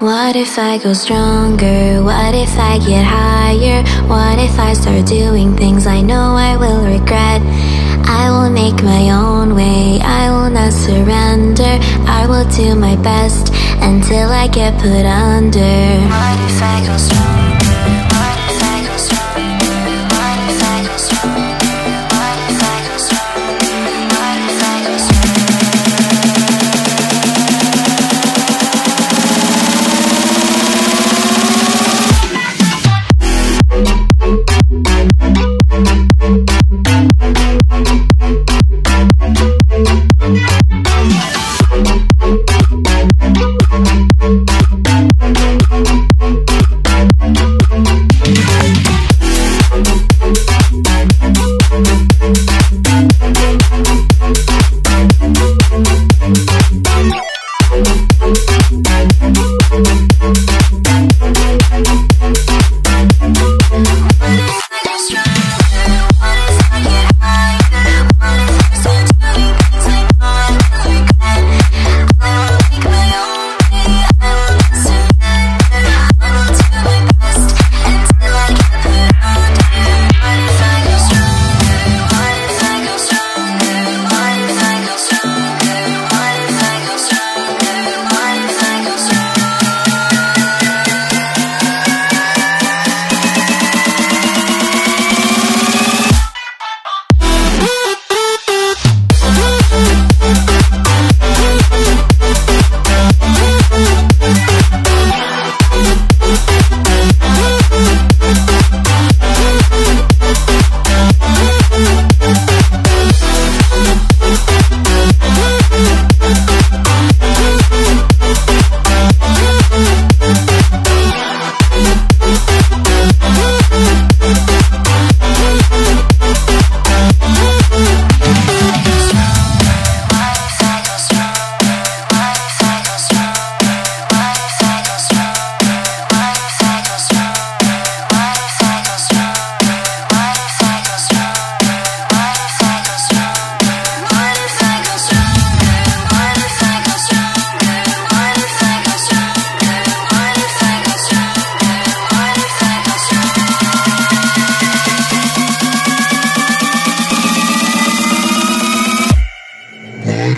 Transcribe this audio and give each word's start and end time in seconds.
What 0.00 0.36
if 0.36 0.58
I 0.58 0.76
go 0.76 0.92
stronger? 0.92 2.02
What 2.04 2.34
if 2.34 2.58
I 2.58 2.78
get 2.78 3.02
higher? 3.02 3.82
What 4.06 4.38
if 4.38 4.58
I 4.58 4.74
start 4.74 5.06
doing 5.06 5.56
things 5.56 5.86
I 5.86 6.02
know 6.02 6.36
I 6.36 6.54
will 6.54 6.84
regret? 6.84 7.40
I 8.04 8.28
will 8.30 8.50
make 8.50 8.82
my 8.82 9.08
own 9.10 9.54
way, 9.54 9.98
I 10.02 10.30
will 10.30 10.50
not 10.50 10.74
surrender. 10.74 11.78
I 12.06 12.26
will 12.28 12.44
do 12.50 12.76
my 12.76 12.96
best 12.96 13.48
until 13.80 14.28
I 14.28 14.48
get 14.48 14.74
put 14.74 15.06
under. 15.06 15.60
What 16.12 16.40
if 16.44 16.62
I 16.62 16.84
go 16.86 16.96
stronger? 16.98 17.15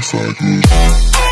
dance 0.00 0.14
like 0.14 0.40
me. 0.40 1.29